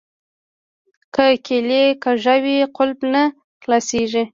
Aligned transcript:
که 1.15 1.25
کیلي 1.45 1.83
کږه 2.03 2.35
وي 2.43 2.57
قلف 2.75 2.99
نه 3.13 3.23
خلاصیږي. 3.61 4.23